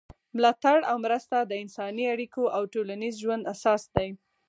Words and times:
ملاتړ 0.35 0.77
او 0.91 0.97
مرسته 1.05 1.37
د 1.41 1.51
انساني 1.63 2.05
اړیکو 2.13 2.43
او 2.55 2.61
ټولنیز 2.73 3.13
ژوند 3.23 3.43
اساس 3.53 3.81
دی. 3.95 4.09